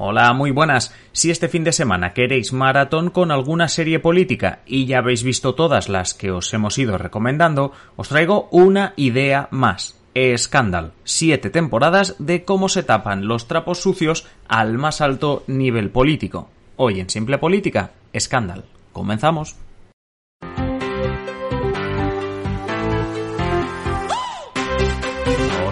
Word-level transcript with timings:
Hola, 0.00 0.32
muy 0.32 0.52
buenas. 0.52 0.94
Si 1.10 1.32
este 1.32 1.48
fin 1.48 1.64
de 1.64 1.72
semana 1.72 2.12
queréis 2.12 2.52
maratón 2.52 3.10
con 3.10 3.32
alguna 3.32 3.66
serie 3.66 3.98
política 3.98 4.60
y 4.64 4.86
ya 4.86 4.98
habéis 4.98 5.24
visto 5.24 5.56
todas 5.56 5.88
las 5.88 6.14
que 6.14 6.30
os 6.30 6.54
hemos 6.54 6.78
ido 6.78 6.96
recomendando, 6.98 7.72
os 7.96 8.08
traigo 8.08 8.48
una 8.52 8.92
idea 8.94 9.48
más. 9.50 9.98
Scandal. 10.36 10.92
Siete 11.02 11.50
temporadas 11.50 12.14
de 12.20 12.44
cómo 12.44 12.68
se 12.68 12.84
tapan 12.84 13.26
los 13.26 13.48
trapos 13.48 13.80
sucios 13.82 14.24
al 14.46 14.78
más 14.78 15.00
alto 15.00 15.42
nivel 15.48 15.90
político. 15.90 16.48
Hoy 16.76 17.00
en 17.00 17.10
Simple 17.10 17.38
Política, 17.38 17.90
Scandal. 18.16 18.66
Comenzamos. 18.92 19.56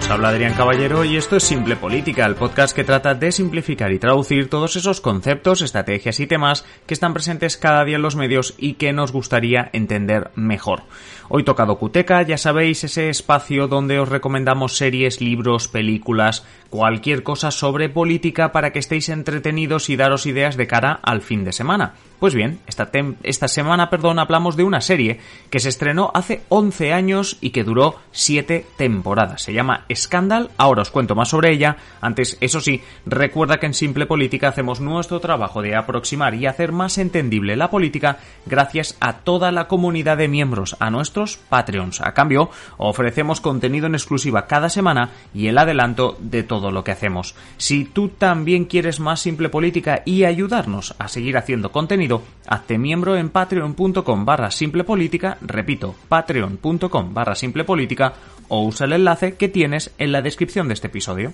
Habla 0.09 0.29
Adrián 0.29 0.53
Caballero 0.53 1.03
y 1.03 1.17
esto 1.17 1.35
es 1.35 1.43
Simple 1.43 1.75
Política, 1.75 2.25
el 2.25 2.35
podcast 2.35 2.73
que 2.73 2.85
trata 2.85 3.13
de 3.13 3.29
simplificar 3.33 3.91
y 3.91 3.99
traducir 3.99 4.49
todos 4.49 4.77
esos 4.77 5.01
conceptos, 5.01 5.61
estrategias 5.61 6.21
y 6.21 6.27
temas 6.27 6.63
que 6.85 6.93
están 6.93 7.13
presentes 7.13 7.57
cada 7.57 7.83
día 7.83 7.97
en 7.97 8.01
los 8.01 8.15
medios 8.15 8.55
y 8.57 8.75
que 8.75 8.93
nos 8.93 9.11
gustaría 9.11 9.69
entender 9.73 10.31
mejor. 10.35 10.83
Hoy 11.27 11.43
toca 11.43 11.65
Docuteca, 11.65 12.21
ya 12.21 12.37
sabéis, 12.37 12.85
ese 12.85 13.09
espacio 13.09 13.67
donde 13.67 13.99
os 13.99 14.07
recomendamos 14.07 14.77
series, 14.77 15.19
libros, 15.19 15.67
películas, 15.67 16.45
cualquier 16.69 17.23
cosa 17.23 17.51
sobre 17.51 17.89
política 17.89 18.53
para 18.53 18.71
que 18.71 18.79
estéis 18.79 19.09
entretenidos 19.09 19.89
y 19.89 19.97
daros 19.97 20.25
ideas 20.25 20.55
de 20.55 20.67
cara 20.67 20.99
al 21.03 21.21
fin 21.21 21.43
de 21.43 21.51
semana. 21.51 21.95
Pues 22.19 22.33
bien, 22.33 22.59
esta, 22.65 22.89
esta 23.23 23.47
semana, 23.47 23.89
perdón, 23.89 24.19
hablamos 24.19 24.55
de 24.55 24.63
una 24.63 24.81
serie 24.81 25.19
que 25.49 25.59
se 25.59 25.69
estrenó 25.69 26.11
hace 26.15 26.41
11 26.49 26.93
años 26.93 27.37
y 27.41 27.51
que 27.51 27.63
duró 27.63 27.95
7 28.11 28.65
temporadas. 28.77 29.41
Se 29.41 29.53
llama 29.53 29.83
Scandal, 29.97 30.51
ahora 30.57 30.83
os 30.83 30.91
cuento 30.91 31.15
más 31.15 31.29
sobre 31.29 31.51
ella. 31.51 31.77
Antes, 32.01 32.37
eso 32.41 32.61
sí, 32.61 32.81
recuerda 33.05 33.57
que 33.57 33.65
en 33.65 33.73
Simple 33.73 34.05
Política 34.05 34.47
hacemos 34.49 34.79
nuestro 34.79 35.19
trabajo 35.19 35.61
de 35.61 35.75
aproximar 35.75 36.35
y 36.35 36.45
hacer 36.45 36.71
más 36.71 36.97
entendible 36.97 37.55
la 37.55 37.69
política 37.69 38.19
gracias 38.45 38.95
a 38.99 39.13
toda 39.13 39.51
la 39.51 39.67
comunidad 39.67 40.17
de 40.17 40.27
miembros, 40.27 40.75
a 40.79 40.89
nuestros 40.89 41.37
Patreons. 41.37 42.01
A 42.01 42.13
cambio, 42.13 42.49
ofrecemos 42.77 43.41
contenido 43.41 43.87
en 43.87 43.95
exclusiva 43.95 44.47
cada 44.47 44.69
semana 44.69 45.09
y 45.33 45.47
el 45.47 45.57
adelanto 45.57 46.17
de 46.19 46.43
todo 46.43 46.71
lo 46.71 46.83
que 46.83 46.91
hacemos. 46.91 47.35
Si 47.57 47.85
tú 47.85 48.09
también 48.09 48.65
quieres 48.65 48.99
más 48.99 49.19
Simple 49.19 49.49
Política 49.49 50.03
y 50.05 50.23
ayudarnos 50.23 50.95
a 50.99 51.07
seguir 51.07 51.37
haciendo 51.37 51.71
contenido, 51.71 52.21
hazte 52.47 52.77
miembro 52.77 53.17
en 53.17 53.29
patreon.com 53.29 54.25
barra 54.25 54.51
simplepolítica, 54.51 55.37
repito, 55.41 55.95
patreon.com 56.07 57.13
barra 57.13 57.35
simplepolítica 57.35 58.13
o 58.47 58.63
usa 58.63 58.85
el 58.85 58.93
enlace 58.93 59.35
que 59.35 59.47
tienes 59.47 59.91
en 59.97 60.11
la 60.11 60.21
descripción 60.21 60.67
de 60.67 60.73
este 60.73 60.87
episodio. 60.87 61.33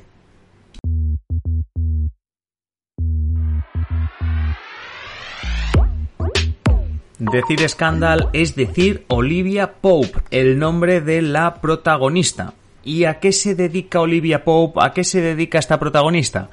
Decir 7.20 7.70
Scandal 7.70 8.30
es 8.34 8.56
decir 8.56 9.06
Olivia 9.08 9.76
Pope, 9.80 10.20
el 10.30 10.60
nombre 10.60 11.00
de 11.00 11.22
la 11.22 11.62
protagonista. 11.62 12.54
¿Y 12.84 13.06
a 13.06 13.20
qué 13.20 13.32
se 13.32 13.56
dedica 13.56 14.02
Olivia 14.02 14.44
Pope? 14.44 14.80
¿A 14.84 14.92
qué 14.92 15.06
se 15.06 15.22
dedica 15.22 15.58
esta 15.58 15.80
protagonista? 15.80 16.50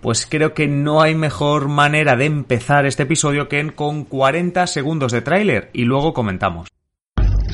Pues 0.00 0.26
creo 0.26 0.52
que 0.52 0.66
no 0.66 1.00
hay 1.00 1.14
mejor 1.14 1.68
manera 1.68 2.16
de 2.16 2.24
empezar 2.24 2.86
este 2.86 3.04
episodio 3.04 3.48
que 3.48 3.70
con 3.72 4.04
40 4.04 4.66
segundos 4.66 5.12
de 5.12 5.22
tráiler 5.22 5.70
y 5.72 5.84
luego 5.84 6.12
comentamos. 6.12 6.68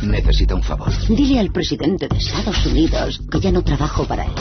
Necesita 0.02 0.54
un 0.54 0.62
favor. 0.62 0.90
Dile 1.08 1.40
al 1.40 1.50
presidente 1.50 2.08
de 2.08 2.16
Estados 2.16 2.64
Unidos 2.66 3.20
que 3.30 3.40
ya 3.40 3.50
no 3.50 3.62
trabajo 3.62 4.04
para 4.04 4.24
él. 4.24 4.32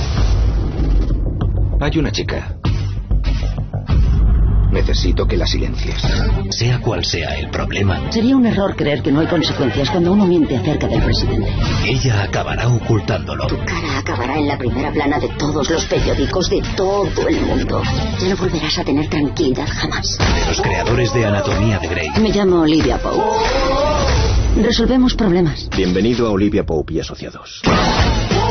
Hay 1.79 1.97
una 1.97 2.11
chica. 2.11 2.57
Necesito 4.71 5.25
que 5.25 5.38
la 5.38 5.47
silencies. 5.47 5.95
Sea 6.49 6.79
cual 6.81 7.05
sea 7.05 7.35
el 7.39 7.49
problema, 7.49 8.11
Sería 8.11 8.35
un 8.35 8.45
error 8.45 8.75
creer 8.75 9.01
que 9.01 9.09
no 9.11 9.21
hay 9.21 9.27
consecuencias 9.27 9.89
cuando 9.89 10.11
uno 10.11 10.25
miente 10.25 10.57
acerca 10.57 10.88
del 10.88 11.01
presidente. 11.01 11.49
ella 11.87 12.23
acabará 12.23 12.67
ocultándolo. 12.67 13.47
Tu 13.47 13.57
cara 13.59 13.99
acabará 13.99 14.37
en 14.37 14.47
la 14.49 14.57
primera 14.57 14.91
plana 14.91 15.17
de 15.19 15.29
todos 15.29 15.69
los 15.69 15.85
periódicos 15.85 16.49
de 16.49 16.61
todo 16.75 17.27
el 17.29 17.39
mundo. 17.41 17.81
Ya 18.19 18.27
no 18.29 18.35
volverás 18.35 18.77
a 18.77 18.83
tener 18.83 19.07
tranquilidad 19.09 19.67
jamás. 19.72 20.17
De 20.17 20.45
los 20.45 20.61
creadores 20.61 21.13
de 21.13 21.25
Anatomía 21.25 21.79
de 21.79 21.87
Grey. 21.87 22.09
Me 22.19 22.29
llamo 22.29 22.61
Olivia 22.61 22.97
Pope. 22.97 24.04
Resolvemos 24.61 25.13
problemas. 25.16 25.69
Bienvenido 25.75 26.27
a 26.27 26.31
Olivia 26.31 26.66
Pope 26.66 26.93
y 26.93 26.99
Asociados. 26.99 27.61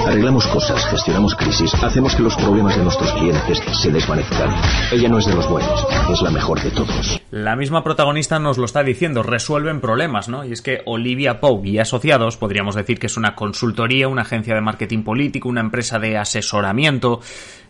Arreglamos 0.06 0.46
cosas, 0.48 0.84
gestionamos 0.86 1.34
crisis, 1.34 1.72
hacemos 1.82 2.14
que 2.14 2.22
los 2.22 2.36
problemas 2.36 2.76
de 2.76 2.82
nuestros 2.82 3.10
clientes 3.14 3.62
se 3.72 3.90
desvanezcan. 3.90 4.54
Ella 4.92 5.08
no 5.08 5.18
es 5.18 5.26
de 5.26 5.34
los 5.34 5.48
buenos, 5.48 5.86
es 6.12 6.20
la 6.20 6.30
mejor 6.30 6.62
de 6.62 6.70
todos. 6.70 7.20
La 7.30 7.56
misma 7.56 7.82
protagonista 7.82 8.38
nos 8.38 8.58
lo 8.58 8.66
está 8.66 8.82
diciendo, 8.82 9.22
resuelven 9.22 9.80
problemas, 9.80 10.28
¿no? 10.28 10.44
Y 10.44 10.52
es 10.52 10.60
que 10.60 10.82
Olivia 10.84 11.40
Pope 11.40 11.70
y 11.70 11.78
Asociados, 11.78 12.36
podríamos 12.36 12.74
decir 12.74 12.98
que 12.98 13.06
es 13.06 13.16
una 13.16 13.34
consultoría, 13.34 14.06
una 14.08 14.22
agencia 14.22 14.54
de 14.54 14.60
marketing 14.60 15.02
político, 15.02 15.48
una 15.48 15.62
empresa 15.62 15.98
de 15.98 16.18
asesoramiento. 16.18 17.20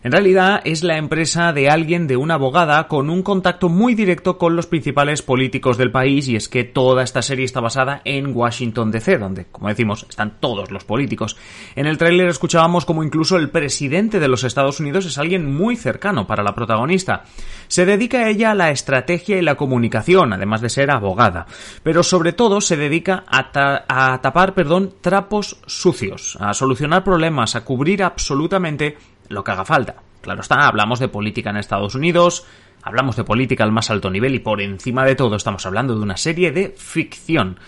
En 0.03 0.11
realidad 0.11 0.61
es 0.65 0.83
la 0.83 0.97
empresa 0.97 1.51
de 1.51 1.67
alguien, 1.67 2.05
de 2.05 2.15
una 2.15 2.35
abogada, 2.35 2.87
con 2.87 3.09
un 3.09 3.23
contacto 3.23 3.69
muy 3.69 3.95
directo 3.95 4.37
con 4.37 4.55
los 4.55 4.67
principales 4.67 5.23
políticos 5.23 5.77
del 5.79 5.91
país, 5.91 6.27
y 6.27 6.35
es 6.35 6.47
que 6.47 6.63
toda 6.63 7.01
esta 7.01 7.23
serie 7.23 7.43
está 7.43 7.59
basada 7.59 8.01
en 8.05 8.35
Washington 8.35 8.91
DC, 8.91 9.17
donde, 9.17 9.45
como 9.45 9.67
decimos, 9.67 10.05
están 10.07 10.39
todos 10.39 10.69
los 10.69 10.83
políticos. 10.83 11.37
En 11.75 11.87
el 11.87 11.97
escuchábamos 12.29 12.85
como 12.85 13.03
incluso 13.03 13.37
el 13.37 13.49
presidente 13.49 14.19
de 14.19 14.27
los 14.27 14.43
Estados 14.43 14.79
Unidos 14.79 15.05
es 15.05 15.17
alguien 15.17 15.53
muy 15.53 15.75
cercano 15.75 16.27
para 16.27 16.43
la 16.43 16.55
protagonista. 16.55 17.23
Se 17.67 17.85
dedica 17.85 18.19
a 18.19 18.29
ella 18.29 18.51
a 18.51 18.55
la 18.55 18.71
estrategia 18.71 19.37
y 19.37 19.41
la 19.41 19.55
comunicación, 19.55 20.33
además 20.33 20.61
de 20.61 20.69
ser 20.69 20.91
abogada. 20.91 21.45
Pero 21.83 22.03
sobre 22.03 22.33
todo 22.33 22.61
se 22.61 22.77
dedica 22.77 23.23
a, 23.27 23.49
a 23.87 24.21
tapar, 24.21 24.53
perdón, 24.53 24.93
trapos 25.01 25.57
sucios, 25.65 26.37
a 26.39 26.53
solucionar 26.53 27.03
problemas, 27.03 27.55
a 27.55 27.63
cubrir 27.63 28.03
absolutamente 28.03 28.97
lo 29.29 29.43
que 29.43 29.51
haga 29.51 29.65
falta. 29.65 29.95
Claro 30.21 30.41
está, 30.41 30.67
hablamos 30.67 30.99
de 30.99 31.07
política 31.07 31.51
en 31.51 31.57
Estados 31.57 31.93
Unidos, 31.93 32.45
hablamos 32.81 33.15
de 33.15 33.23
política 33.23 33.63
al 33.63 33.71
más 33.71 33.89
alto 33.91 34.09
nivel 34.09 34.35
y 34.35 34.39
por 34.39 34.61
encima 34.61 35.05
de 35.05 35.15
todo 35.15 35.35
estamos 35.35 35.65
hablando 35.65 35.95
de 35.95 36.01
una 36.01 36.17
serie 36.17 36.51
de 36.51 36.73
ficción. 36.77 37.59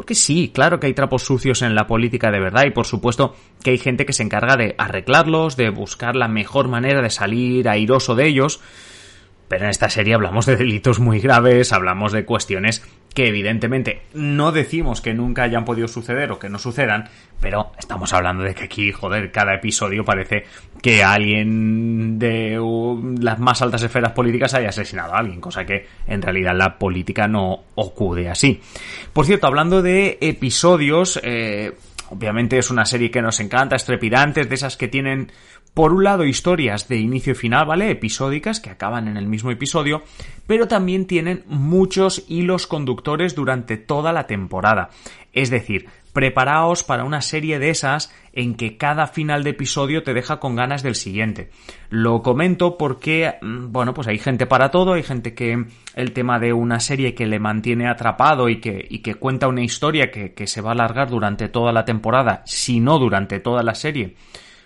Porque 0.00 0.14
sí, 0.14 0.50
claro 0.54 0.80
que 0.80 0.86
hay 0.86 0.94
trapos 0.94 1.24
sucios 1.24 1.60
en 1.60 1.74
la 1.74 1.86
política 1.86 2.30
de 2.30 2.40
verdad 2.40 2.64
y 2.64 2.70
por 2.70 2.86
supuesto 2.86 3.36
que 3.62 3.72
hay 3.72 3.76
gente 3.76 4.06
que 4.06 4.14
se 4.14 4.22
encarga 4.22 4.56
de 4.56 4.74
arreglarlos, 4.78 5.58
de 5.58 5.68
buscar 5.68 6.16
la 6.16 6.26
mejor 6.26 6.68
manera 6.68 7.02
de 7.02 7.10
salir 7.10 7.68
airoso 7.68 8.14
de 8.14 8.26
ellos. 8.26 8.62
Pero 9.46 9.64
en 9.64 9.70
esta 9.70 9.90
serie 9.90 10.14
hablamos 10.14 10.46
de 10.46 10.56
delitos 10.56 11.00
muy 11.00 11.20
graves, 11.20 11.74
hablamos 11.74 12.12
de 12.12 12.24
cuestiones 12.24 12.82
que 13.14 13.26
evidentemente 13.26 14.02
no 14.14 14.52
decimos 14.52 15.00
que 15.00 15.14
nunca 15.14 15.42
hayan 15.42 15.64
podido 15.64 15.88
suceder 15.88 16.30
o 16.30 16.38
que 16.38 16.48
no 16.48 16.58
sucedan, 16.58 17.08
pero 17.40 17.72
estamos 17.78 18.12
hablando 18.12 18.44
de 18.44 18.54
que 18.54 18.64
aquí, 18.64 18.92
joder, 18.92 19.32
cada 19.32 19.54
episodio 19.54 20.04
parece 20.04 20.44
que 20.80 21.02
alguien 21.02 22.18
de 22.18 22.58
las 23.20 23.38
más 23.38 23.62
altas 23.62 23.82
esferas 23.82 24.12
políticas 24.12 24.54
haya 24.54 24.68
asesinado 24.68 25.14
a 25.14 25.18
alguien, 25.18 25.40
cosa 25.40 25.64
que 25.64 25.86
en 26.06 26.22
realidad 26.22 26.54
la 26.54 26.78
política 26.78 27.26
no 27.26 27.64
ocurre 27.74 28.28
así. 28.28 28.60
Por 29.12 29.26
cierto, 29.26 29.46
hablando 29.46 29.82
de 29.82 30.18
episodios, 30.20 31.20
eh, 31.24 31.72
obviamente 32.10 32.58
es 32.58 32.70
una 32.70 32.84
serie 32.84 33.10
que 33.10 33.22
nos 33.22 33.40
encanta, 33.40 33.76
estrepidantes, 33.76 34.48
de 34.48 34.54
esas 34.54 34.76
que 34.76 34.88
tienen 34.88 35.32
por 35.74 35.92
un 35.92 36.04
lado 36.04 36.24
historias 36.24 36.88
de 36.88 36.98
inicio 36.98 37.32
y 37.32 37.36
final, 37.36 37.66
¿vale? 37.66 37.90
Episódicas 37.90 38.60
que 38.60 38.70
acaban 38.70 39.08
en 39.08 39.16
el 39.16 39.26
mismo 39.26 39.50
episodio, 39.50 40.02
pero 40.46 40.68
también 40.68 41.06
tienen 41.06 41.44
muchos 41.46 42.24
hilos 42.28 42.66
conductores 42.66 43.34
durante 43.34 43.76
toda 43.76 44.12
la 44.12 44.26
temporada. 44.26 44.90
Es 45.32 45.48
decir, 45.48 45.86
preparaos 46.12 46.82
para 46.82 47.04
una 47.04 47.20
serie 47.20 47.58
de 47.58 47.70
esas 47.70 48.12
en 48.32 48.54
que 48.54 48.76
cada 48.76 49.06
final 49.06 49.44
de 49.44 49.50
episodio 49.50 50.02
te 50.02 50.14
deja 50.14 50.40
con 50.40 50.56
ganas 50.56 50.82
del 50.82 50.94
siguiente. 50.94 51.50
Lo 51.88 52.22
comento 52.22 52.76
porque, 52.76 53.34
mm, 53.40 53.70
bueno, 53.70 53.94
pues 53.94 54.08
hay 54.08 54.18
gente 54.18 54.46
para 54.46 54.70
todo, 54.70 54.94
hay 54.94 55.02
gente 55.02 55.34
que 55.34 55.66
el 55.94 56.12
tema 56.12 56.38
de 56.38 56.52
una 56.52 56.80
serie 56.80 57.14
que 57.14 57.26
le 57.26 57.38
mantiene 57.38 57.88
atrapado 57.88 58.48
y 58.48 58.60
que, 58.60 58.86
y 58.88 59.00
que 59.00 59.14
cuenta 59.14 59.48
una 59.48 59.62
historia 59.62 60.10
que, 60.10 60.34
que 60.34 60.46
se 60.46 60.60
va 60.60 60.70
a 60.70 60.72
alargar 60.72 61.10
durante 61.10 61.48
toda 61.48 61.72
la 61.72 61.84
temporada, 61.84 62.42
si 62.44 62.80
no 62.80 62.98
durante 62.98 63.40
toda 63.40 63.62
la 63.62 63.74
serie, 63.74 64.16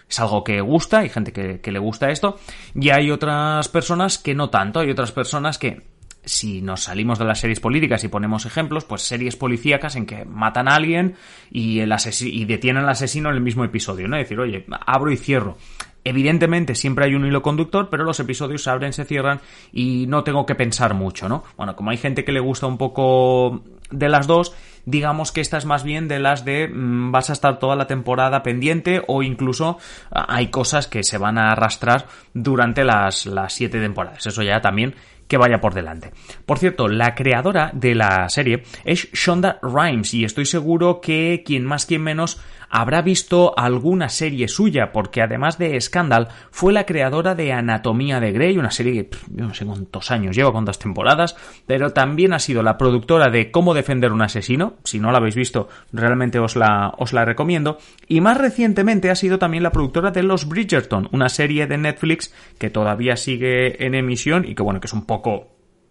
es 0.08 0.20
algo 0.20 0.44
que 0.44 0.60
gusta, 0.60 1.00
hay 1.00 1.08
gente 1.08 1.32
que, 1.32 1.60
que 1.60 1.72
le 1.72 1.78
gusta 1.78 2.10
esto, 2.10 2.38
y 2.74 2.90
hay 2.90 3.10
otras 3.10 3.68
personas 3.68 4.18
que 4.18 4.34
no 4.34 4.50
tanto, 4.50 4.80
hay 4.80 4.90
otras 4.90 5.12
personas 5.12 5.58
que 5.58 5.94
si 6.24 6.62
nos 6.62 6.84
salimos 6.84 7.18
de 7.18 7.24
las 7.24 7.40
series 7.40 7.60
políticas 7.60 8.02
y 8.04 8.08
ponemos 8.08 8.46
ejemplos, 8.46 8.84
pues 8.84 9.02
series 9.02 9.36
policíacas 9.36 9.96
en 9.96 10.06
que 10.06 10.24
matan 10.24 10.68
a 10.68 10.74
alguien 10.74 11.16
y, 11.50 11.80
el 11.80 11.94
y 12.20 12.44
detienen 12.44 12.84
al 12.84 12.90
asesino 12.90 13.30
en 13.30 13.36
el 13.36 13.42
mismo 13.42 13.64
episodio, 13.64 14.08
¿no? 14.08 14.16
Es 14.16 14.24
decir, 14.24 14.40
oye, 14.40 14.64
abro 14.86 15.10
y 15.10 15.16
cierro. 15.16 15.56
Evidentemente 16.04 16.74
siempre 16.74 17.06
hay 17.06 17.14
un 17.14 17.24
hilo 17.24 17.42
conductor, 17.42 17.88
pero 17.90 18.04
los 18.04 18.20
episodios 18.20 18.62
se 18.62 18.70
abren, 18.70 18.92
se 18.92 19.04
cierran 19.04 19.40
y 19.72 20.06
no 20.06 20.22
tengo 20.22 20.44
que 20.44 20.54
pensar 20.54 20.94
mucho, 20.94 21.28
¿no? 21.28 21.44
Bueno, 21.56 21.74
como 21.74 21.90
hay 21.90 21.96
gente 21.96 22.24
que 22.24 22.32
le 22.32 22.40
gusta 22.40 22.66
un 22.66 22.76
poco 22.76 23.62
de 23.90 24.08
las 24.08 24.26
dos, 24.26 24.54
digamos 24.86 25.32
que 25.32 25.40
esta 25.40 25.56
es 25.56 25.64
más 25.64 25.82
bien 25.82 26.08
de 26.08 26.18
las 26.18 26.44
de 26.44 26.68
mm, 26.68 27.10
vas 27.10 27.30
a 27.30 27.32
estar 27.32 27.58
toda 27.58 27.76
la 27.76 27.86
temporada 27.86 28.42
pendiente 28.42 29.02
o 29.06 29.22
incluso 29.22 29.78
ah, 30.10 30.26
hay 30.28 30.48
cosas 30.48 30.86
que 30.86 31.02
se 31.02 31.18
van 31.18 31.38
a 31.38 31.52
arrastrar 31.52 32.06
durante 32.34 32.84
las, 32.84 33.26
las 33.26 33.52
siete 33.52 33.80
temporadas. 33.80 34.26
Eso 34.26 34.42
ya 34.42 34.60
también 34.60 34.94
que 35.28 35.36
vaya 35.36 35.60
por 35.60 35.74
delante. 35.74 36.12
Por 36.46 36.58
cierto, 36.58 36.88
la 36.88 37.14
creadora 37.14 37.70
de 37.72 37.94
la 37.94 38.28
serie 38.28 38.64
es 38.84 39.10
Shonda 39.12 39.58
Rhimes 39.62 40.14
y 40.14 40.24
estoy 40.24 40.46
seguro 40.46 41.00
que 41.00 41.42
quien 41.44 41.64
más 41.64 41.86
quien 41.86 42.02
menos 42.02 42.40
habrá 42.74 43.02
visto 43.02 43.56
alguna 43.56 44.08
serie 44.08 44.48
suya, 44.48 44.90
porque 44.90 45.22
además 45.22 45.58
de 45.58 45.80
Scandal, 45.80 46.26
fue 46.50 46.72
la 46.72 46.84
creadora 46.84 47.36
de 47.36 47.52
Anatomía 47.52 48.18
de 48.18 48.32
Grey, 48.32 48.58
una 48.58 48.72
serie 48.72 49.06
que 49.06 49.16
no 49.30 49.54
sé 49.54 49.64
cuántos 49.64 50.10
años 50.10 50.34
lleva, 50.34 50.50
cuántas 50.50 50.80
temporadas, 50.80 51.36
pero 51.66 51.92
también 51.92 52.32
ha 52.32 52.40
sido 52.40 52.64
la 52.64 52.76
productora 52.76 53.30
de 53.30 53.52
Cómo 53.52 53.74
defender 53.74 54.10
un 54.10 54.22
asesino, 54.22 54.74
si 54.82 54.98
no 54.98 55.12
la 55.12 55.18
habéis 55.18 55.36
visto, 55.36 55.68
realmente 55.92 56.40
os 56.40 56.56
la, 56.56 56.92
os 56.98 57.12
la 57.12 57.24
recomiendo, 57.24 57.78
y 58.08 58.20
más 58.20 58.38
recientemente 58.38 59.08
ha 59.08 59.14
sido 59.14 59.38
también 59.38 59.62
la 59.62 59.70
productora 59.70 60.10
de 60.10 60.24
Los 60.24 60.48
Bridgerton, 60.48 61.08
una 61.12 61.28
serie 61.28 61.68
de 61.68 61.78
Netflix 61.78 62.34
que 62.58 62.70
todavía 62.70 63.16
sigue 63.16 63.86
en 63.86 63.94
emisión 63.94 64.44
y 64.48 64.56
que 64.56 64.64
bueno, 64.64 64.80
que 64.80 64.88
es 64.88 64.92
un 64.92 65.06
poco 65.06 65.13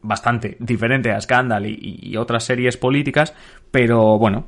bastante 0.01 0.57
diferente 0.59 1.11
a 1.11 1.21
Scandal 1.21 1.65
y 1.65 2.17
otras 2.17 2.43
series 2.43 2.77
políticas, 2.77 3.33
pero 3.71 4.17
bueno, 4.17 4.47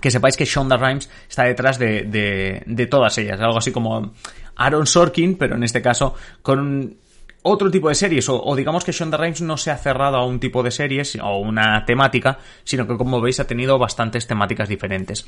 que 0.00 0.10
sepáis 0.10 0.36
que 0.36 0.44
Shonda 0.44 0.76
Rhimes 0.76 1.10
está 1.28 1.44
detrás 1.44 1.78
de, 1.78 2.88
todas 2.90 3.16
ellas. 3.18 3.40
Algo 3.40 3.58
así 3.58 3.72
como 3.72 4.12
Aaron 4.56 4.86
Sorkin, 4.86 5.36
pero 5.36 5.56
en 5.56 5.64
este 5.64 5.82
caso 5.82 6.14
con 6.42 6.96
otro 7.42 7.70
tipo 7.70 7.88
de 7.88 7.94
series. 7.94 8.28
O, 8.28 8.54
digamos 8.54 8.84
que 8.84 8.92
Shonda 8.92 9.18
Rhimes 9.18 9.40
no 9.40 9.56
se 9.56 9.70
ha 9.70 9.76
cerrado 9.76 10.16
a 10.16 10.24
un 10.24 10.38
tipo 10.38 10.62
de 10.62 10.70
series 10.70 11.16
o 11.16 11.38
una 11.38 11.84
temática, 11.84 12.38
sino 12.62 12.86
que 12.86 12.96
como 12.96 13.20
veis 13.20 13.40
ha 13.40 13.46
tenido 13.46 13.78
bastantes 13.78 14.26
temáticas 14.26 14.68
diferentes. 14.68 15.26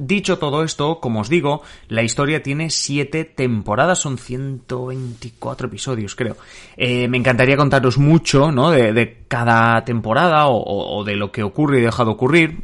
Dicho 0.00 0.38
todo 0.38 0.62
esto, 0.62 1.00
como 1.00 1.22
os 1.22 1.28
digo, 1.28 1.62
la 1.88 2.04
historia 2.04 2.40
tiene 2.40 2.70
siete 2.70 3.24
temporadas, 3.24 3.98
son 3.98 4.16
124 4.16 5.66
episodios, 5.66 6.14
creo. 6.14 6.36
Eh, 6.76 7.08
me 7.08 7.18
encantaría 7.18 7.56
contaros 7.56 7.98
mucho, 7.98 8.52
¿no? 8.52 8.70
De, 8.70 9.24
cada 9.26 9.84
temporada 9.84 10.46
o, 10.46 11.02
de 11.02 11.16
lo 11.16 11.32
que 11.32 11.42
ocurre 11.42 11.80
y 11.80 11.82
deja 11.82 12.04
de 12.04 12.10
ocurrir. 12.10 12.62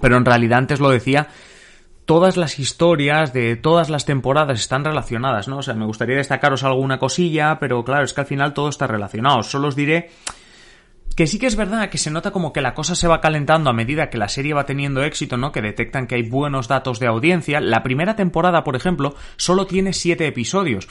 Pero 0.00 0.16
en 0.16 0.24
realidad 0.24 0.60
antes 0.60 0.80
lo 0.80 0.88
decía, 0.88 1.28
todas 2.06 2.38
las 2.38 2.58
historias 2.58 3.34
de 3.34 3.56
todas 3.56 3.90
las 3.90 4.06
temporadas 4.06 4.58
están 4.58 4.86
relacionadas, 4.86 5.48
¿no? 5.48 5.58
O 5.58 5.62
sea, 5.62 5.74
me 5.74 5.84
gustaría 5.84 6.16
destacaros 6.16 6.64
alguna 6.64 6.98
cosilla, 6.98 7.58
pero 7.60 7.84
claro, 7.84 8.06
es 8.06 8.14
que 8.14 8.22
al 8.22 8.26
final 8.26 8.54
todo 8.54 8.70
está 8.70 8.86
relacionado. 8.86 9.42
Solo 9.42 9.68
os 9.68 9.76
diré 9.76 10.08
que 11.16 11.26
sí 11.26 11.38
que 11.38 11.46
es 11.46 11.56
verdad 11.56 11.88
que 11.88 11.98
se 11.98 12.10
nota 12.10 12.30
como 12.30 12.52
que 12.52 12.60
la 12.60 12.74
cosa 12.74 12.94
se 12.94 13.08
va 13.08 13.22
calentando 13.22 13.70
a 13.70 13.72
medida 13.72 14.10
que 14.10 14.18
la 14.18 14.28
serie 14.28 14.54
va 14.54 14.66
teniendo 14.66 15.02
éxito, 15.02 15.38
¿no? 15.38 15.50
Que 15.50 15.62
detectan 15.62 16.06
que 16.06 16.14
hay 16.14 16.22
buenos 16.22 16.68
datos 16.68 17.00
de 17.00 17.06
audiencia. 17.06 17.60
La 17.60 17.82
primera 17.82 18.14
temporada, 18.14 18.62
por 18.62 18.76
ejemplo, 18.76 19.16
solo 19.36 19.66
tiene 19.66 19.94
siete 19.94 20.26
episodios. 20.26 20.86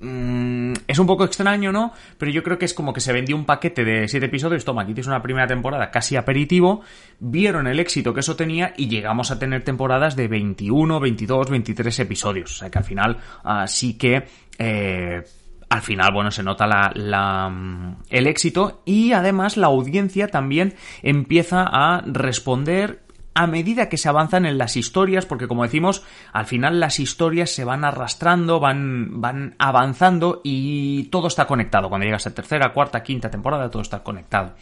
Mm, 0.00 0.72
es 0.86 0.98
un 0.98 1.06
poco 1.06 1.24
extraño, 1.24 1.72
¿no? 1.72 1.92
Pero 2.18 2.30
yo 2.30 2.42
creo 2.42 2.58
que 2.58 2.64
es 2.64 2.74
como 2.74 2.92
que 2.92 3.00
se 3.00 3.12
vendió 3.12 3.36
un 3.36 3.44
paquete 3.44 3.84
de 3.84 4.08
7 4.08 4.26
episodios. 4.26 4.64
Toma, 4.64 4.82
aquí 4.82 4.92
tienes 4.92 5.08
una 5.08 5.22
primera 5.22 5.46
temporada 5.46 5.90
casi 5.90 6.16
aperitivo. 6.16 6.82
Vieron 7.18 7.66
el 7.66 7.78
éxito 7.78 8.12
que 8.14 8.20
eso 8.20 8.36
tenía 8.36 8.74
y 8.76 8.88
llegamos 8.88 9.30
a 9.30 9.38
tener 9.38 9.62
temporadas 9.62 10.16
de 10.16 10.28
21, 10.28 11.00
22, 11.00 11.50
23 11.50 11.98
episodios. 12.00 12.52
O 12.52 12.58
sea 12.58 12.70
que 12.70 12.78
al 12.78 12.84
final 12.84 13.18
uh, 13.44 13.98
que. 13.98 14.24
Eh, 14.58 15.22
al 15.68 15.82
final, 15.82 16.12
bueno, 16.12 16.30
se 16.30 16.42
nota 16.42 16.66
mm, 16.94 17.96
el 18.08 18.26
éxito 18.26 18.82
y 18.84 19.12
además 19.12 19.56
la 19.56 19.66
audiencia 19.66 20.28
también 20.28 20.74
empieza 21.02 21.64
a 21.64 22.02
responder 22.06 23.02
a 23.34 23.46
medida 23.46 23.90
que 23.90 23.98
se 23.98 24.08
avanzan 24.08 24.46
en 24.46 24.56
las 24.56 24.76
historias, 24.76 25.26
porque 25.26 25.46
como 25.46 25.64
decimos, 25.64 26.02
al 26.32 26.46
final 26.46 26.80
las 26.80 26.98
historias 26.98 27.50
se 27.50 27.64
van 27.64 27.84
arrastrando, 27.84 28.60
van, 28.60 29.20
van 29.20 29.56
avanzando 29.58 30.40
y 30.42 31.04
todo 31.04 31.26
está 31.26 31.46
conectado. 31.46 31.90
Cuando 31.90 32.06
llegas 32.06 32.26
a 32.26 32.34
tercera, 32.34 32.72
cuarta, 32.72 33.02
quinta 33.02 33.30
temporada, 33.30 33.70
todo 33.70 33.82
está 33.82 34.02
conectado. 34.02 34.54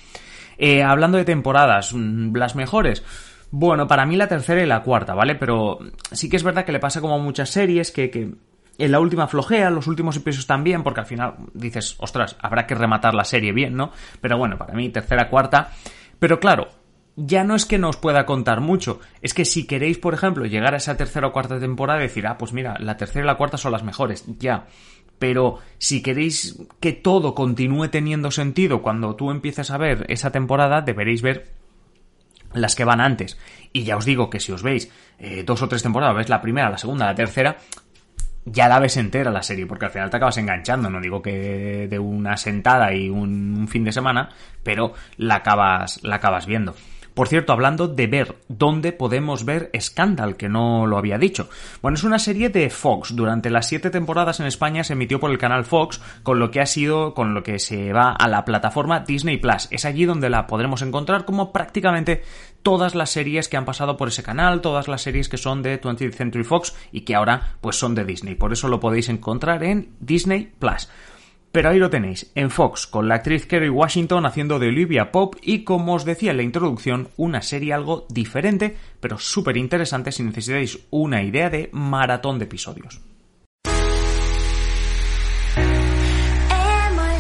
Eh, 0.59 0.83
hablando 0.83 1.19
de 1.19 1.25
temporadas, 1.25 1.93
mm, 1.95 2.35
las 2.35 2.57
mejores. 2.57 3.05
Bueno, 3.53 3.87
para 3.87 4.07
mí 4.07 4.17
la 4.17 4.27
tercera 4.27 4.61
y 4.61 4.67
la 4.67 4.83
cuarta, 4.83 5.15
¿vale? 5.15 5.37
Pero 5.37 5.79
sí 6.11 6.29
que 6.29 6.37
es 6.37 6.43
verdad 6.43 6.65
que 6.65 6.73
le 6.73 6.81
pasa 6.81 7.01
como 7.01 7.15
a 7.15 7.19
muchas 7.19 7.51
series 7.51 7.93
que 7.93 8.11
en 8.79 8.93
la 8.93 9.01
última 9.01 9.29
flojea, 9.29 9.71
los 9.71 9.87
últimos 9.87 10.17
episodios 10.17 10.47
también, 10.47 10.83
porque 10.83 11.01
al 11.01 11.07
final 11.07 11.37
dices, 11.53 11.97
ostras, 11.99 12.37
habrá 12.41 12.67
que 12.67 12.75
rematar 12.75 13.15
la 13.15 13.25
serie 13.25 13.53
bien, 13.53 13.77
¿no? 13.77 13.93
Pero 14.21 14.39
bueno, 14.39 14.59
para 14.59 14.75
mí 14.75 14.89
tercera, 14.89 15.29
cuarta. 15.29 15.71
Pero 16.19 16.41
claro, 16.41 16.69
ya 17.17 17.45
no 17.45 17.55
es 17.55 17.65
que 17.65 17.79
nos 17.79 17.97
pueda 17.97 18.27
contar 18.27 18.61
mucho, 18.61 19.01
es 19.23 19.35
que 19.35 19.45
si 19.45 19.67
queréis, 19.67 19.99
por 19.99 20.15
ejemplo, 20.15 20.47
llegar 20.47 20.75
a 20.75 20.79
esa 20.79 20.97
tercera 20.97 21.29
o 21.29 21.33
cuarta 21.33 21.61
temporada 21.61 22.01
decir, 22.01 22.27
ah, 22.27 22.39
pues 22.39 22.53
mira, 22.53 22.77
la 22.81 22.97
tercera 22.97 23.25
y 23.25 23.27
la 23.27 23.37
cuarta 23.37 23.57
son 23.57 23.73
las 23.73 23.85
mejores, 23.85 24.25
ya. 24.39 24.67
Pero 25.19 25.59
si 25.79 26.03
queréis 26.03 26.59
que 26.81 26.93
todo 26.93 27.35
continúe 27.35 27.89
teniendo 27.89 28.33
sentido 28.33 28.83
cuando 28.83 29.15
tú 29.15 29.31
empieces 29.31 29.71
a 29.71 29.79
ver 29.79 30.07
esa 30.09 30.33
temporada, 30.33 30.81
deberéis 30.81 31.23
ver 31.23 31.53
las 32.53 32.75
que 32.75 32.85
van 32.85 33.01
antes. 33.01 33.39
Y 33.73 33.85
ya 33.85 33.97
os 33.97 34.05
digo 34.05 34.29
que 34.29 34.41
si 34.41 34.51
os 34.53 34.63
veis 34.63 34.91
eh, 35.19 35.45
dos 35.45 35.63
o 35.63 35.69
tres 35.69 35.83
temporadas, 35.83 36.17
ves 36.17 36.29
la 36.29 36.41
primera, 36.41 36.71
la 36.71 36.79
segunda, 36.79 37.07
la 37.07 37.15
tercera, 37.15 37.59
ya 38.45 38.69
la 38.69 38.79
ves 38.79 38.97
entera 38.97 39.31
la 39.31 39.43
serie, 39.43 39.67
porque 39.67 39.87
al 39.87 39.91
final 39.91 40.11
te 40.11 40.17
acabas 40.17 40.37
enganchando, 40.39 40.91
no 40.91 41.01
digo 41.01 41.23
que 41.23 41.89
de 41.89 41.99
una 41.99 42.37
sentada 42.37 42.95
y 42.95 43.09
un 43.09 43.67
fin 43.69 43.85
de 43.85 43.93
semana, 43.93 44.31
pero 44.63 44.93
la 45.17 45.37
acabas, 45.37 46.01
la 46.03 46.17
acabas 46.17 46.47
viendo. 46.47 46.75
Por 47.15 47.29
cierto, 47.29 47.53
hablando 47.53 47.87
de 47.87 48.09
ver, 48.09 48.39
¿dónde 48.49 48.91
podemos 48.91 49.45
ver 49.45 49.71
Scandal? 49.81 50.37
Que 50.37 50.49
no 50.49 50.85
lo 50.87 50.99
había 50.99 51.17
dicho. 51.17 51.49
Bueno, 51.81 51.95
es 51.95 52.03
una 52.03 52.19
serie 52.19 52.49
de 52.49 52.71
Fox. 52.71 53.15
Durante 53.15 53.51
las 53.51 53.69
siete 53.69 53.91
temporadas 53.91 54.41
en 54.41 54.47
España 54.47 54.83
se 54.83 54.95
emitió 54.95 55.21
por 55.21 55.31
el 55.31 55.39
canal 55.39 55.65
Fox, 55.65 56.01
con 56.25 56.41
lo 56.41 56.51
que 56.51 56.61
ha 56.61 56.67
sido, 56.67 57.15
con 57.15 57.33
lo 57.33 57.45
que 57.45 57.61
se 57.61 57.93
va 57.93 58.11
a 58.11 58.27
la 58.27 58.45
plataforma 58.45 59.01
Disney 59.01 59.37
Plus. 59.37 59.69
Es 59.71 59.85
allí 59.85 60.07
donde 60.07 60.29
la 60.29 60.49
podremos 60.49 60.83
encontrar 60.83 61.25
como 61.25 61.53
prácticamente 61.53 62.23
todas 62.65 62.97
las 62.97 63.11
series 63.11 63.49
que 63.49 63.57
han 63.57 63.65
pasado 63.65 63.97
por 63.97 64.09
ese 64.09 64.25
canal, 64.25 64.61
todas 64.61 64.89
las 64.89 65.03
series 65.03 65.29
que 65.29 65.37
son 65.37 65.63
de 65.63 65.81
20th 65.81 66.15
Century 66.15 66.43
Fox 66.43 66.75
y 66.91 67.03
que 67.03 67.15
ahora 67.15 67.57
pues 67.61 67.77
son 67.77 67.95
de 67.95 68.05
Disney. 68.05 68.35
Por 68.35 68.53
eso 68.53 68.67
lo 68.67 68.81
podéis 68.81 69.09
encontrar 69.09 69.63
en 69.63 69.91
Disney 70.01 70.53
Plus. 70.59 70.89
Pero 71.55 71.69
ahí 71.69 71.79
lo 71.79 71.89
tenéis, 71.89 72.33
en 72.35 72.51
Fox, 72.51 72.85
con 72.89 73.07
la 73.07 73.15
actriz 73.15 73.47
Kerry 73.47 73.69
Washington 73.69 74.27
haciendo 74.27 74.59
de 74.59 74.67
Olivia 74.67 75.13
Pope 75.13 75.39
y, 75.41 75.63
como 75.63 75.95
os 75.95 76.05
decía 76.05 76.33
en 76.33 76.39
la 76.39 76.43
introducción, 76.43 77.11
una 77.17 77.43
serie 77.43 77.73
algo 77.73 78.09
diferente, 78.11 78.77
pero 78.99 79.21
súper 79.21 79.57
interesante 79.57 80.11
si 80.11 80.25
necesitáis 80.25 80.81
una 80.91 81.23
idea 81.23 81.51
de 81.51 81.71
maratón 81.73 82.41
de 82.41 82.47
episodios. 82.47 83.01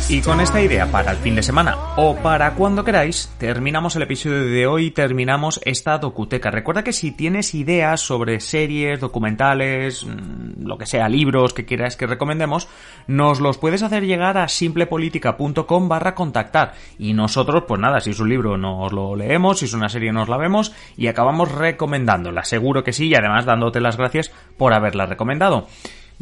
Y 0.06 0.20
con 0.20 0.38
esta 0.42 0.60
idea 0.60 0.86
para 0.92 1.12
el 1.12 1.16
fin 1.16 1.34
de 1.34 1.42
semana 1.42 1.78
o 1.96 2.14
para 2.14 2.54
cuando 2.54 2.84
queráis, 2.84 3.32
terminamos 3.38 3.96
el 3.96 4.02
episodio 4.02 4.44
de 4.44 4.66
hoy, 4.66 4.90
terminamos 4.90 5.60
esta 5.64 5.96
docuteca. 5.96 6.50
Recuerda 6.50 6.84
que 6.84 6.92
si 6.92 7.10
tienes 7.10 7.54
ideas 7.54 8.02
sobre 8.02 8.40
series, 8.40 9.00
documentales, 9.00 10.04
mm, 10.04 10.66
lo 10.66 10.76
que 10.76 10.84
sea, 10.84 11.08
libros 11.08 11.54
que 11.54 11.64
quieras 11.64 11.96
que 11.96 12.06
recomendemos, 12.06 12.68
nos 13.06 13.40
los 13.40 13.56
puedes 13.56 13.82
hacer 13.82 14.04
llegar 14.04 14.36
a 14.36 14.46
simplepolitica.com 14.46 15.88
barra 15.88 16.14
contactar. 16.14 16.74
Y 16.98 17.14
nosotros, 17.14 17.64
pues 17.66 17.80
nada, 17.80 18.00
si 18.00 18.10
es 18.10 18.20
un 18.20 18.28
libro 18.28 18.58
nos 18.58 18.92
lo 18.92 19.16
leemos, 19.16 19.60
si 19.60 19.64
es 19.64 19.72
una 19.72 19.88
serie 19.88 20.12
nos 20.12 20.28
la 20.28 20.36
vemos 20.36 20.74
y 20.98 21.06
acabamos 21.06 21.50
recomendándola. 21.50 22.44
Seguro 22.44 22.84
que 22.84 22.92
sí 22.92 23.08
y 23.08 23.14
además 23.14 23.46
dándote 23.46 23.80
las 23.80 23.96
gracias 23.96 24.30
por 24.58 24.74
haberla 24.74 25.06
recomendado. 25.06 25.66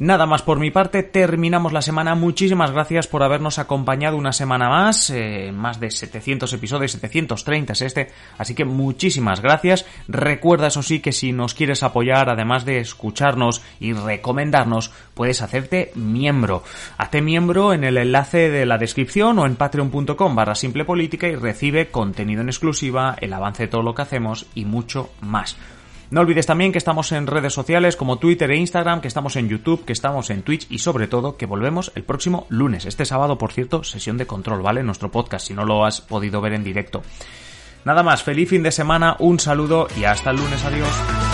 Nada 0.02 0.26
más 0.26 0.42
por 0.42 0.58
mi 0.58 0.72
parte, 0.72 1.04
terminamos 1.04 1.72
la 1.72 1.80
semana. 1.80 2.16
Muchísimas 2.16 2.72
gracias 2.72 3.06
por 3.06 3.22
habernos 3.22 3.60
acompañado 3.60 4.16
una 4.16 4.32
semana 4.32 4.68
más, 4.68 5.10
eh, 5.10 5.52
más 5.54 5.78
de 5.78 5.92
700 5.92 6.52
episodios, 6.52 6.90
730 6.90 7.72
es 7.72 7.82
este, 7.82 8.10
así 8.36 8.56
que 8.56 8.64
muchísimas 8.64 9.40
gracias. 9.40 9.86
Recuerda 10.08 10.66
eso 10.66 10.82
sí 10.82 10.98
que 10.98 11.12
si 11.12 11.30
nos 11.30 11.54
quieres 11.54 11.84
apoyar, 11.84 12.30
además 12.30 12.64
de 12.64 12.80
escucharnos 12.80 13.62
y 13.78 13.92
recomendarnos, 13.92 14.90
puedes 15.14 15.40
hacerte 15.40 15.92
miembro. 15.94 16.64
Hazte 16.98 17.22
miembro 17.22 17.72
en 17.72 17.84
el 17.84 17.96
enlace 17.96 18.50
de 18.50 18.66
la 18.66 18.78
descripción 18.78 19.38
o 19.38 19.46
en 19.46 19.54
patreon.com 19.54 20.34
barra 20.34 20.56
simple 20.56 20.84
política 20.84 21.28
y 21.28 21.36
recibe 21.36 21.92
contenido 21.92 22.42
en 22.42 22.48
exclusiva, 22.48 23.14
el 23.20 23.32
avance 23.32 23.62
de 23.62 23.68
todo 23.68 23.82
lo 23.82 23.94
que 23.94 24.02
hacemos 24.02 24.46
y 24.56 24.64
mucho 24.64 25.10
más. 25.20 25.56
No 26.12 26.20
olvides 26.20 26.44
también 26.44 26.72
que 26.72 26.78
estamos 26.78 27.10
en 27.12 27.26
redes 27.26 27.54
sociales 27.54 27.96
como 27.96 28.18
Twitter 28.18 28.50
e 28.50 28.58
Instagram, 28.58 29.00
que 29.00 29.08
estamos 29.08 29.34
en 29.36 29.48
YouTube, 29.48 29.86
que 29.86 29.94
estamos 29.94 30.28
en 30.28 30.42
Twitch 30.42 30.66
y 30.68 30.80
sobre 30.80 31.06
todo 31.06 31.38
que 31.38 31.46
volvemos 31.46 31.90
el 31.94 32.04
próximo 32.04 32.46
lunes. 32.50 32.84
Este 32.84 33.06
sábado, 33.06 33.38
por 33.38 33.50
cierto, 33.50 33.82
sesión 33.82 34.18
de 34.18 34.26
control, 34.26 34.60
¿vale? 34.60 34.82
Nuestro 34.82 35.10
podcast, 35.10 35.46
si 35.46 35.54
no 35.54 35.64
lo 35.64 35.86
has 35.86 36.02
podido 36.02 36.42
ver 36.42 36.52
en 36.52 36.64
directo. 36.64 37.00
Nada 37.86 38.02
más, 38.02 38.22
feliz 38.22 38.50
fin 38.50 38.62
de 38.62 38.72
semana, 38.72 39.16
un 39.20 39.40
saludo 39.40 39.88
y 39.96 40.04
hasta 40.04 40.32
el 40.32 40.36
lunes, 40.36 40.62
adiós. 40.62 41.31